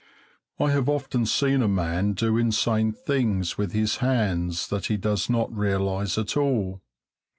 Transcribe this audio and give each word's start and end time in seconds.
I 0.59 0.71
have 0.71 0.89
often 0.89 1.27
seen 1.27 1.61
a 1.61 1.67
man 1.67 2.13
do 2.13 2.35
insane 2.35 2.91
things 2.91 3.59
with 3.59 3.71
his 3.71 3.97
hands 3.97 4.67
that 4.69 4.87
he 4.87 4.97
does 4.97 5.29
not 5.29 5.55
realise 5.55 6.17
at 6.17 6.35
all. 6.35 6.81